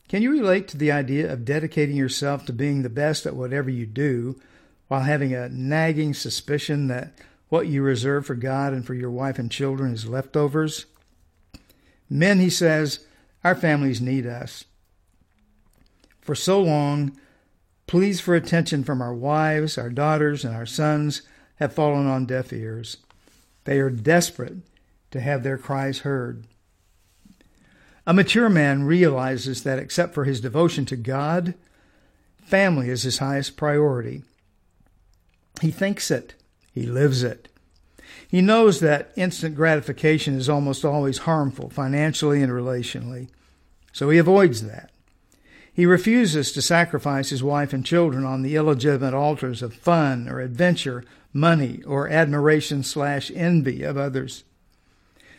Can 0.07 0.21
you 0.21 0.31
relate 0.31 0.67
to 0.69 0.77
the 0.77 0.91
idea 0.91 1.31
of 1.31 1.45
dedicating 1.45 1.95
yourself 1.95 2.45
to 2.45 2.53
being 2.53 2.83
the 2.83 2.89
best 2.89 3.25
at 3.25 3.35
whatever 3.35 3.69
you 3.69 3.85
do 3.85 4.39
while 4.88 5.01
having 5.01 5.33
a 5.33 5.50
nagging 5.50 6.13
suspicion 6.13 6.88
that 6.88 7.13
what 7.50 7.67
you 7.67 7.81
reserve 7.81 8.25
for 8.25 8.35
God 8.35 8.74
and 8.74 8.85
for 8.85 8.93
your 8.93 9.09
wife 9.09 9.39
and 9.39 9.50
children 9.50 9.93
is 9.93 10.07
leftovers? 10.07 10.85
Men, 12.09 12.39
he 12.39 12.50
says, 12.50 13.05
our 13.43 13.55
families 13.55 14.01
need 14.01 14.25
us. 14.25 14.65
For 16.21 16.35
so 16.35 16.62
long, 16.62 17.17
pleas 17.88 18.19
for 18.19 18.35
attention 18.35 18.83
from 18.83 19.01
our 19.01 19.13
wives, 19.13 19.77
our 19.77 19.89
daughters, 19.89 20.43
and 20.43 20.55
our 20.55 20.65
sons 20.65 21.21
have 21.57 21.74
fallen 21.74 22.07
on 22.07 22.25
deaf 22.25 22.51
ears. 22.51 22.97
They 23.65 23.79
are 23.79 23.89
desperate 23.89 24.57
to 25.12 25.19
have 25.19 25.43
their 25.43 25.57
cries 25.57 26.00
heard. 26.00 26.45
A 28.07 28.13
mature 28.13 28.50
man 28.50 28.84
realizes 28.84 29.63
that 29.63 29.79
except 29.79 30.13
for 30.13 30.25
his 30.25 30.39
devotion 30.39 30.86
to 30.86 30.95
God, 30.95 31.55
family 32.43 32.89
is 32.89 33.03
his 33.03 33.17
highest 33.17 33.57
priority. 33.57 34.24
He 35.62 35.72
thinks 35.72 36.12
it, 36.12 36.36
he 36.72 36.86
lives 36.86 37.24
it. 37.24 37.48
He 38.27 38.41
knows 38.41 38.79
that 38.79 39.12
instant 39.15 39.55
gratification 39.55 40.36
is 40.36 40.50
almost 40.50 40.86
always 40.86 41.19
harmful 41.19 41.69
financially 41.69 42.43
and 42.43 42.51
relationally, 42.51 43.29
so 43.91 44.10
he 44.10 44.17
avoids 44.17 44.62
that. 44.63 44.91
He 45.74 45.86
refuses 45.86 46.51
to 46.51 46.62
sacrifice 46.62 47.29
his 47.29 47.43
wife 47.43 47.74
and 47.74 47.86
children 47.86 48.24
on 48.24 48.43
the 48.43 48.55
illegitimate 48.55 49.13
altars 49.13 49.62
of 49.62 49.74
fun 49.74 50.29
or 50.29 50.39
adventure, 50.39 51.03
money, 51.36 51.84
or 51.86 52.08
admiration 52.08 52.82
slash 52.82 53.30
envy 53.36 53.84
of 53.84 53.98
others. 53.98 54.46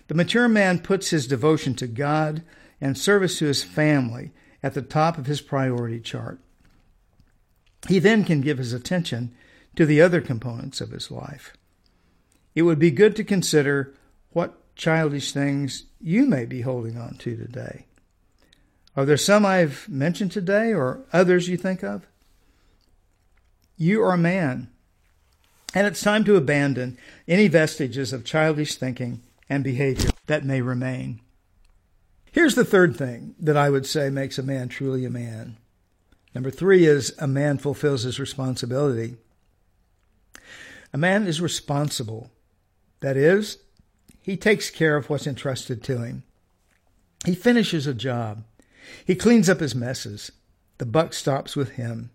The 0.09 0.15
mature 0.15 0.47
man 0.47 0.81
puts 0.81 1.11
his 1.11 1.27
devotion 1.27 1.75
to 1.77 1.87
God 1.87 2.43
and 2.81 2.97
service 2.97 3.39
to 3.39 3.47
his 3.47 3.65
family 3.65 4.33
at 4.63 4.75
the 4.75 4.83
top 4.83 5.17
of 5.17 5.27
his 5.27 5.41
priority 5.41 5.99
chart. 5.99 6.39
He 7.89 7.99
then 7.99 8.25
can 8.25 8.43
give 8.43 8.59
his 8.59 8.73
attention 8.73 9.35
to 9.75 9.87
the 9.87 10.01
other 10.01 10.21
components 10.21 10.81
of 10.81 10.91
his 10.91 11.11
life. 11.11 11.55
It 12.55 12.63
would 12.63 12.79
be 12.79 12.91
good 12.91 13.17
to 13.17 13.25
consider 13.25 13.95
what 14.31 14.77
childish 14.77 15.33
things 15.33 15.85
you 16.01 16.27
may 16.27 16.45
be 16.45 16.61
holding 16.61 16.99
on 16.99 17.15
to 17.19 17.37
today. 17.37 17.87
Are 18.95 19.05
there 19.05 19.17
some 19.17 19.47
I've 19.47 19.89
mentioned 19.89 20.33
today 20.33 20.73
or 20.73 21.05
others 21.13 21.49
you 21.49 21.57
think 21.57 21.83
of? 21.83 22.07
You 23.77 24.03
are 24.03 24.13
a 24.13 24.19
man, 24.19 24.71
and 25.77 25.87
it's 25.87 26.01
time 26.01 26.25
to 26.25 26.37
abandon 26.37 26.97
any 27.29 27.49
vestiges 27.49 28.11
of 28.11 28.25
childish 28.25 28.77
thinking 28.77 29.21
and 29.47 29.63
behavior 29.63 30.09
that 30.25 30.43
may 30.43 30.63
remain. 30.63 31.21
Here's 32.33 32.55
the 32.55 32.65
third 32.65 32.97
thing 32.97 33.35
that 33.39 33.59
I 33.59 33.69
would 33.69 33.85
say 33.85 34.09
makes 34.09 34.39
a 34.39 34.43
man 34.43 34.71
truly 34.71 35.05
a 35.05 35.11
man. 35.11 35.59
Number 36.35 36.51
three 36.51 36.87
is 36.87 37.15
a 37.19 37.27
man 37.27 37.59
fulfills 37.59 38.05
his 38.05 38.19
responsibility. 38.19 39.19
A 40.95 40.99
man 40.99 41.27
is 41.27 41.43
responsible. 41.43 42.31
That 43.01 43.19
is, 43.19 43.59
he 44.23 44.39
takes 44.39 44.71
care 44.71 44.97
of 44.97 45.11
what's 45.11 45.27
entrusted 45.27 45.83
to 45.85 45.99
him. 45.99 46.23
He 47.27 47.35
finishes 47.35 47.87
a 47.87 47.93
job. 47.93 48.45
He 49.05 49.15
cleans 49.15 49.51
up 49.51 49.61
his 49.61 49.75
messes. 49.75 50.33
The 50.79 50.87
buck 50.87 51.13
stops 51.13 51.55
with 51.55 51.73
him. 51.73 52.13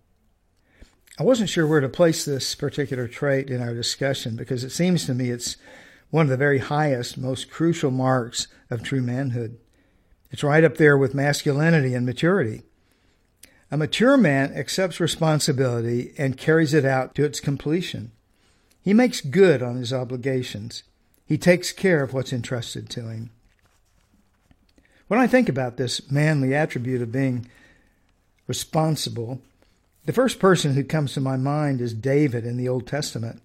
I 1.22 1.24
wasn't 1.24 1.51
sure 1.51 1.68
where 1.68 1.82
to 1.82 1.88
place 1.88 2.25
this 2.25 2.56
particular 2.56 3.08
trait 3.08 3.51
in 3.51 3.62
our 3.62 3.75
discussion 3.75 4.36
because 4.36 4.63
it 4.63 4.72
seems 4.72 5.06
to 5.06 5.13
me 5.13 5.30
it's 5.30 5.56
one 6.10 6.25
of 6.25 6.30
the 6.32 6.36
very 6.36 6.58
highest, 6.58 7.16
most 7.16 7.51
crucial 7.51 7.92
marks 7.92 8.48
of 8.72 8.82
true 8.82 9.04
manhood. 9.04 9.60
It's 10.32 10.44
right 10.44 10.63
up 10.63 10.78
there 10.78 10.98
with 10.98 11.13
masculinity 11.13 11.94
and 11.94 12.08
maturity. 12.08 12.63
A 13.70 13.78
mature 13.78 14.18
man 14.18 14.51
accepts 14.56 15.00
responsibility 15.00 16.16
and 16.18 16.40
carries 16.40 16.74
it 16.74 16.86
out 16.86 17.13
to 17.13 17.24
its 17.24 17.40
completion. 17.40 18.12
He 18.82 18.92
makes 18.92 19.22
good 19.22 19.62
on 19.62 19.75
his 19.75 19.94
obligations. 19.94 20.82
He 21.28 21.38
takes 21.38 21.72
care 21.72 22.01
of 22.01 22.16
what's 22.16 22.34
entrusted 22.34 22.90
to 22.90 23.10
him. 23.10 23.30
When 25.08 25.20
I 25.20 25.28
think 25.28 25.50
about 25.50 25.78
this 25.78 26.10
manly 26.10 26.56
attribute 26.56 27.04
of 27.04 27.12
being 27.12 27.48
responsible, 28.48 29.40
the 30.05 30.13
first 30.13 30.39
person 30.39 30.74
who 30.74 30.84
comes 30.84 31.13
to 31.13 31.22
my 31.22 31.38
mind 31.38 31.81
is 31.81 31.93
David 31.93 32.46
in 32.46 32.58
the 32.58 32.67
Old 32.67 32.88
Testament. 32.88 33.41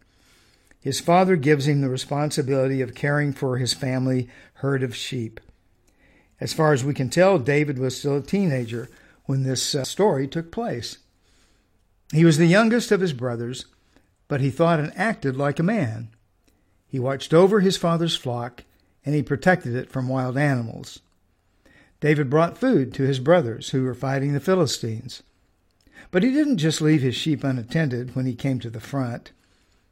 His 0.81 1.01
father 1.01 1.37
gives 1.37 1.67
him 1.67 1.81
the 1.81 1.89
responsibility 1.89 2.81
of 2.81 2.95
caring 2.95 3.33
for 3.33 3.59
his 3.59 3.75
family 3.75 4.29
herd 4.55 4.83
of 4.83 4.95
sheep. 4.95 5.41
As 6.41 6.53
far 6.53 6.73
as 6.73 6.85
we 6.85 6.95
can 6.95 7.11
tell, 7.11 7.39
David 7.39 7.79
was 7.79 7.99
still 7.99 8.17
a 8.19 8.23
teenager 8.23 8.89
when 9.25 9.43
this 9.43 9.75
uh, 9.75 9.85
story 9.85 10.29
took 10.29 10.51
place. 10.51 10.99
He 12.13 12.25
was 12.25 12.39
the 12.39 12.47
youngest 12.47 12.93
of 12.93 13.01
his 13.01 13.13
brothers, 13.13 13.67
but 14.29 14.41
he 14.41 14.51
thought 14.51 14.79
and 14.79 14.93
acted 14.97 15.37
like 15.37 15.59
a 15.59 15.65
man. 15.65 16.09
He 16.87 16.99
watched 16.99 17.35
over 17.35 17.61
his 17.61 17.77
father's 17.77 18.17
flock 18.17 18.65
and 19.05 19.15
he 19.15 19.23
protected 19.23 19.75
it 19.75 19.91
from 19.91 20.09
wild 20.09 20.39
animals. 20.39 21.01
David 22.01 22.31
brought 22.31 22.59
food 22.59 22.93
to 22.95 23.03
his 23.03 23.19
brothers 23.19 23.71
who 23.71 23.83
were 23.83 23.95
fighting 23.95 24.33
the 24.33 24.41
Philistines. 24.41 25.23
But 26.11 26.23
he 26.23 26.31
didn't 26.33 26.59
just 26.59 26.81
leave 26.81 27.03
his 27.03 27.15
sheep 27.15 27.45
unattended 27.45 28.15
when 28.15 28.27
he 28.27 28.35
came 28.35 28.59
to 28.61 28.71
the 28.71 28.81
front. 28.81 29.33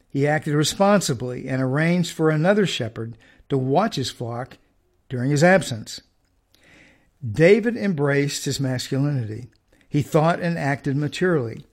He 0.08 0.26
acted 0.26 0.54
responsibly 0.54 1.48
and 1.48 1.60
arranged 1.60 2.12
for 2.12 2.30
another 2.30 2.66
shepherd 2.66 3.16
to 3.48 3.58
watch 3.58 3.96
his 3.96 4.10
flock 4.10 4.58
during 5.08 5.30
his 5.30 5.44
absence. 5.44 6.00
David 7.28 7.76
embraced 7.76 8.44
his 8.44 8.60
masculinity. 8.60 9.48
He 9.88 10.02
thought 10.02 10.40
and 10.40 10.58
acted 10.58 10.96
maturely. 10.96 11.64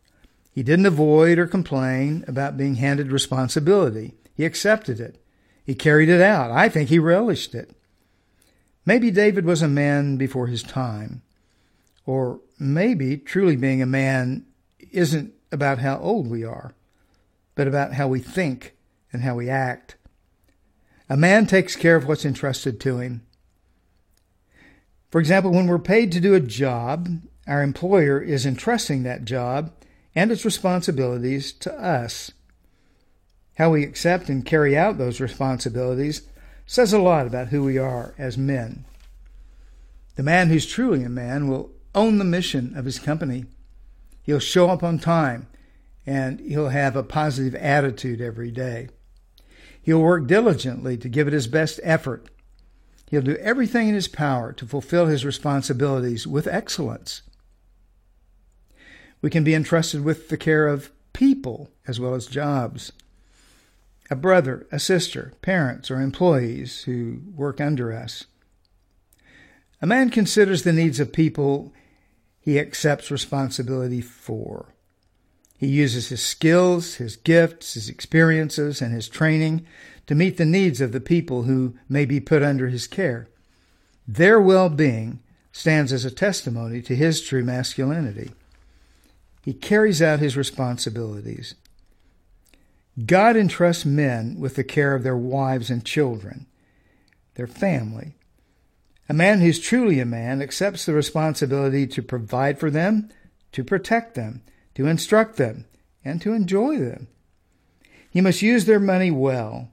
He 0.52 0.64
didn't 0.64 0.86
avoid 0.86 1.40
or 1.40 1.48
complain 1.48 2.26
about 2.28 2.58
being 2.58 2.76
handed 2.76 3.12
responsibility. 3.12 4.16
He 4.34 4.46
accepted 4.46 5.00
it. 5.00 5.24
He 5.64 5.76
carried 5.76 6.10
it 6.10 6.22
out. 6.22 6.52
I 6.52 6.68
think 6.70 6.90
he 6.90 7.00
relished 7.00 7.56
it. 7.56 7.72
Maybe 8.86 9.12
David 9.12 9.46
was 9.46 9.62
a 9.62 9.68
man 9.68 10.18
before 10.18 10.48
his 10.48 10.64
time. 10.64 11.22
Or 12.06 12.42
maybe 12.60 13.18
truly 13.18 13.56
being 13.56 13.82
a 13.82 13.86
man 13.86 14.46
isn't 14.92 15.34
about 15.52 15.80
how 15.80 15.98
old 16.00 16.30
we 16.30 16.44
are, 16.44 16.74
but 17.56 17.68
about 17.68 17.94
how 17.94 18.08
we 18.08 18.20
think 18.20 18.76
and 19.12 19.24
how 19.24 19.36
we 19.36 19.50
act. 19.50 19.96
A 21.10 21.18
man 21.18 21.46
takes 21.46 21.76
care 21.76 21.96
of 21.96 22.08
what's 22.08 22.26
entrusted 22.26 22.80
to 22.82 23.00
him. 23.00 23.26
For 25.10 25.20
example, 25.20 25.52
when 25.52 25.68
we're 25.68 25.80
paid 25.80 26.12
to 26.14 26.22
do 26.22 26.34
a 26.34 26.40
job, 26.40 27.10
our 27.48 27.62
employer 27.62 28.22
is 28.22 28.46
entrusting 28.46 29.04
that 29.04 29.26
job 29.26 29.74
and 30.16 30.32
its 30.32 30.46
responsibilities 30.46 31.52
to 31.52 31.74
us. 31.74 32.32
How 33.58 33.72
we 33.72 33.84
accept 33.84 34.30
and 34.30 34.46
carry 34.46 34.78
out 34.78 34.98
those 34.98 35.20
responsibilities 35.20 36.22
says 36.66 36.94
a 36.94 37.00
lot 37.00 37.28
about 37.28 37.50
who 37.50 37.64
we 37.64 37.78
are 37.78 38.16
as 38.18 38.38
men. 38.38 38.86
The 40.16 40.24
man 40.24 40.48
who's 40.48 40.66
truly 40.66 41.04
a 41.04 41.10
man 41.10 41.50
will 41.50 41.72
own 41.94 42.18
the 42.18 42.24
mission 42.24 42.76
of 42.76 42.86
his 42.86 43.00
company. 43.00 43.46
He'll 44.24 44.40
show 44.40 44.70
up 44.70 44.84
on 44.84 45.00
time 45.00 45.48
and 46.06 46.40
he'll 46.40 46.70
have 46.70 46.96
a 46.96 47.04
positive 47.04 47.56
attitude 47.56 48.22
every 48.22 48.52
day. 48.52 48.90
He'll 49.82 50.02
work 50.02 50.28
diligently 50.28 50.98
to 50.98 51.10
give 51.10 51.28
it 51.28 51.34
his 51.34 51.48
best 51.48 51.80
effort. 51.84 52.30
He'll 53.10 53.22
do 53.22 53.36
everything 53.38 53.90
in 53.90 53.96
his 53.96 54.08
power 54.08 54.54
to 54.54 54.66
fulfill 54.66 55.08
his 55.08 55.26
responsibilities 55.26 56.26
with 56.26 56.48
excellence. 56.48 57.24
We 59.22 59.30
can 59.30 59.44
be 59.44 59.54
entrusted 59.54 60.04
with 60.04 60.30
the 60.30 60.38
care 60.38 60.68
of 60.68 60.92
people 61.14 61.70
as 61.88 62.00
well 62.00 62.16
as 62.16 62.26
jobs. 62.26 62.92
A 64.10 64.16
brother, 64.16 64.68
a 64.72 64.80
sister, 64.80 65.34
parents, 65.42 65.92
or 65.92 66.02
employees 66.02 66.84
who 66.84 67.22
work 67.36 67.62
under 67.62 67.94
us. 67.94 68.26
A 69.82 69.88
man 69.88 70.10
considers 70.10 70.64
the 70.64 70.74
needs 70.74 71.00
of 71.00 71.14
people 71.14 71.74
he 72.42 72.60
accepts 72.60 73.12
responsibility 73.12 74.02
for. 74.02 74.74
He 75.58 75.68
uses 75.68 76.10
his 76.10 76.24
skills, 76.24 76.96
his 76.96 77.16
gifts, 77.16 77.76
his 77.76 77.88
experiences, 77.88 78.82
and 78.82 78.92
his 78.92 79.08
training 79.08 79.66
to 80.08 80.16
meet 80.16 80.38
the 80.38 80.46
needs 80.46 80.82
of 80.82 80.92
the 80.92 81.00
people 81.00 81.44
who 81.44 81.76
may 81.88 82.04
be 82.06 82.20
put 82.20 82.42
under 82.42 82.68
his 82.68 82.88
care. 82.88 83.28
Their 84.08 84.42
well 84.42 84.70
being 84.70 85.20
stands 85.52 85.94
as 85.94 86.04
a 86.04 86.12
testimony 86.12 86.82
to 86.82 86.96
his 86.96 87.22
true 87.22 87.44
masculinity. 87.44 88.32
He 89.44 89.54
carries 89.54 90.02
out 90.02 90.20
his 90.20 90.36
responsibilities. 90.36 91.54
God 93.06 93.38
entrusts 93.38 93.86
men 93.86 94.40
with 94.40 94.56
the 94.56 94.64
care 94.64 94.96
of 94.96 95.04
their 95.04 95.18
wives 95.18 95.70
and 95.70 95.86
children, 95.86 96.48
their 97.36 97.48
family. 97.48 98.16
A 99.10 99.14
man 99.14 99.42
who's 99.42 99.60
truly 99.60 100.00
a 100.00 100.06
man 100.06 100.42
accepts 100.42 100.86
the 100.86 100.94
responsibility 100.94 101.86
to 101.88 102.02
provide 102.02 102.60
for 102.60 102.70
them, 102.70 103.10
to 103.52 103.64
protect 103.64 104.16
them, 104.16 104.42
to 104.76 104.88
instruct 104.88 105.38
them, 105.38 105.66
and 106.06 106.22
to 106.22 106.34
enjoy 106.34 106.78
them. 106.78 107.08
He 108.10 108.22
must 108.22 108.42
use 108.42 108.66
their 108.66 108.80
money 108.80 109.12
well. 109.12 109.70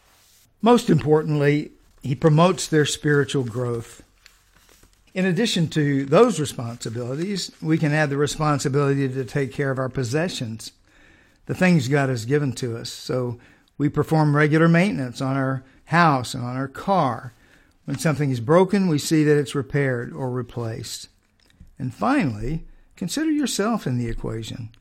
Most 0.60 0.90
importantly, 0.90 1.72
he 2.02 2.14
promotes 2.14 2.66
their 2.66 2.86
spiritual 2.86 3.44
growth. 3.44 4.02
In 5.14 5.24
addition 5.24 5.68
to 5.68 6.04
those 6.04 6.38
responsibilities, 6.38 7.50
we 7.60 7.78
can 7.78 7.92
add 7.92 8.10
the 8.10 8.16
responsibility 8.16 9.08
to 9.08 9.24
take 9.24 9.52
care 9.52 9.70
of 9.70 9.78
our 9.78 9.88
possessions, 9.88 10.72
the 11.46 11.54
things 11.54 11.88
God 11.88 12.08
has 12.08 12.24
given 12.24 12.52
to 12.54 12.76
us. 12.76 12.90
So 12.90 13.38
we 13.78 13.88
perform 13.88 14.36
regular 14.36 14.68
maintenance 14.68 15.20
on 15.20 15.36
our 15.36 15.64
house 15.86 16.34
and 16.34 16.44
on 16.44 16.56
our 16.56 16.68
car. 16.68 17.32
When 17.88 17.98
something 17.98 18.30
is 18.30 18.40
broken, 18.40 18.88
we 18.88 18.98
see 18.98 19.24
that 19.24 19.38
it's 19.38 19.54
repaired 19.54 20.12
or 20.12 20.30
replaced. 20.30 21.08
And 21.78 21.94
finally, 21.94 22.66
consider 22.96 23.30
yourself 23.30 23.86
in 23.86 23.96
the 23.96 24.08
equation. 24.08 24.72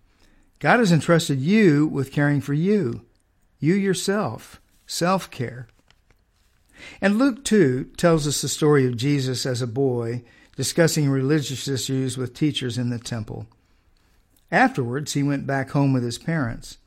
God 0.59 0.79
has 0.79 0.91
entrusted 0.91 1.39
you 1.39 1.87
with 1.87 2.11
caring 2.11 2.41
for 2.41 2.53
you, 2.53 3.05
you 3.59 3.75
yourself, 3.75 4.59
self 4.87 5.31
care. 5.31 5.69
And 6.99 7.17
Luke 7.17 7.45
2 7.45 7.91
tells 7.95 8.27
us 8.27 8.41
the 8.41 8.49
story 8.49 8.85
of 8.85 8.97
Jesus 8.97 9.45
as 9.45 9.61
a 9.61 9.67
boy 9.67 10.25
discussing 10.57 11.09
religious 11.09 11.65
issues 11.69 12.17
with 12.17 12.33
teachers 12.33 12.77
in 12.77 12.89
the 12.89 12.99
temple. 12.99 13.47
Afterwards, 14.51 15.13
he 15.13 15.23
went 15.23 15.47
back 15.47 15.69
home 15.69 15.93
with 15.93 16.03
his 16.03 16.17
parents. 16.17 16.77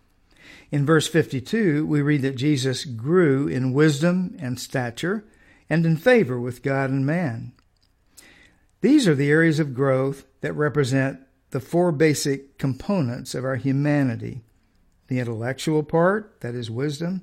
In 0.70 0.84
verse 0.84 1.08
52, 1.08 1.86
we 1.86 2.02
read 2.02 2.20
that 2.20 2.36
Jesus 2.36 2.84
grew 2.84 3.48
in 3.48 3.72
wisdom 3.72 4.36
and 4.38 4.60
stature 4.60 5.24
and 5.70 5.86
in 5.86 5.96
favor 5.96 6.38
with 6.38 6.62
God 6.62 6.90
and 6.90 7.06
man. 7.06 7.52
These 8.82 9.08
are 9.08 9.14
the 9.14 9.30
areas 9.30 9.58
of 9.58 9.72
growth 9.72 10.26
that 10.42 10.52
represent 10.52 11.20
the 11.50 11.60
four 11.60 11.92
basic 11.92 12.58
components 12.58 13.34
of 13.34 13.44
our 13.44 13.56
humanity 13.56 14.42
the 15.10 15.18
intellectual 15.18 15.82
part, 15.82 16.40
that 16.40 16.54
is 16.54 16.70
wisdom, 16.70 17.20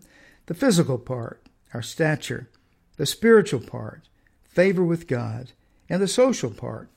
the 0.47 0.53
physical 0.53 0.97
part, 0.97 1.41
our 1.73 1.81
stature, 1.81 2.49
the 2.97 3.05
spiritual 3.05 3.61
part, 3.61 4.01
favor 4.43 4.83
with 4.83 5.07
God, 5.07 5.53
and 5.89 6.01
the 6.01 6.07
social 6.07 6.51
part, 6.51 6.89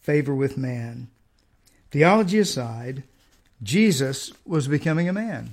favor 0.00 0.34
with 0.34 0.56
man. 0.56 1.08
Theology 1.90 2.38
aside, 2.38 3.02
Jesus 3.62 4.32
was 4.46 4.66
becoming 4.66 5.10
a 5.10 5.12
man. 5.12 5.52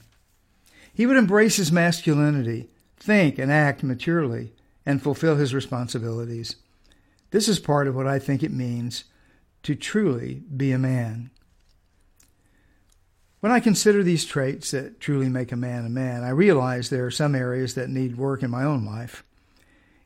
He 0.93 1.05
would 1.05 1.17
embrace 1.17 1.57
his 1.57 1.71
masculinity, 1.71 2.69
think 2.95 3.37
and 3.37 3.51
act 3.51 3.83
maturely, 3.83 4.53
and 4.85 5.01
fulfill 5.01 5.35
his 5.35 5.53
responsibilities. 5.53 6.55
This 7.31 7.47
is 7.47 7.59
part 7.59 7.87
of 7.87 7.95
what 7.95 8.07
I 8.07 8.19
think 8.19 8.43
it 8.43 8.51
means 8.51 9.05
to 9.63 9.75
truly 9.75 10.43
be 10.55 10.71
a 10.71 10.79
man. 10.79 11.29
When 13.39 13.51
I 13.51 13.59
consider 13.59 14.03
these 14.03 14.25
traits 14.25 14.71
that 14.71 14.99
truly 14.99 15.29
make 15.29 15.51
a 15.51 15.55
man 15.55 15.85
a 15.85 15.89
man, 15.89 16.23
I 16.23 16.29
realize 16.29 16.89
there 16.89 17.05
are 17.05 17.11
some 17.11 17.35
areas 17.35 17.73
that 17.75 17.89
need 17.89 18.17
work 18.17 18.43
in 18.43 18.51
my 18.51 18.63
own 18.63 18.85
life 18.85 19.23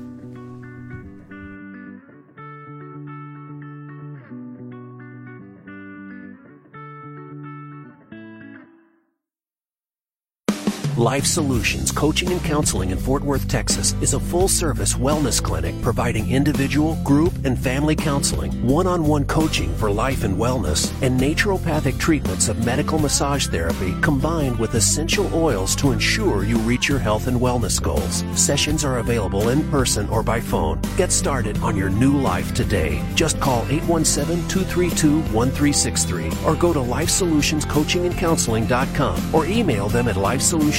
Life 10.97 11.25
Solutions 11.25 11.91
Coaching 11.91 12.31
and 12.31 12.41
Counseling 12.41 12.91
in 12.91 12.97
Fort 12.97 13.21
Worth, 13.21 13.49
Texas 13.49 13.93
is 13.99 14.13
a 14.13 14.19
full 14.19 14.47
service 14.47 14.93
wellness 14.93 15.43
clinic 15.43 15.75
providing 15.81 16.31
individual, 16.31 16.95
group, 17.03 17.33
and 17.43 17.59
family 17.59 17.97
counseling, 17.97 18.53
one 18.65 18.87
on 18.87 19.03
one 19.03 19.25
coaching 19.25 19.75
for 19.75 19.91
life 19.91 20.23
and 20.23 20.37
wellness, 20.37 20.93
and 21.01 21.19
naturopathic 21.19 21.99
treatments 21.99 22.47
of 22.47 22.65
medical 22.65 22.97
massage 22.97 23.47
therapy 23.47 23.93
combined 23.99 24.57
with 24.57 24.75
essential 24.75 25.29
oils 25.35 25.75
to 25.75 25.91
ensure 25.91 26.45
you 26.45 26.55
reach 26.59 26.87
your 26.87 26.99
health 26.99 27.27
and 27.27 27.41
wellness 27.41 27.83
goals. 27.83 28.23
Sessions 28.33 28.85
are 28.85 28.99
available 28.99 29.49
in 29.49 29.69
person 29.69 30.07
or 30.07 30.23
by 30.23 30.39
phone. 30.39 30.79
Get 30.95 31.11
started 31.11 31.57
on 31.57 31.75
your 31.75 31.89
new 31.89 32.17
life 32.17 32.53
today. 32.53 33.03
Just 33.15 33.37
call 33.41 33.63
817 33.63 34.47
232 34.47 35.17
1363 35.33 36.31
or 36.45 36.55
go 36.55 36.71
to 36.71 36.79
lifesolutionscoachingandcounseling.com 36.79 39.35
or 39.35 39.45
email 39.45 39.89
them 39.89 40.07
at 40.07 40.15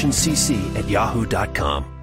lifesolutionscc 0.07 0.77
at 0.77 0.89
yahoo.com. 0.89 1.96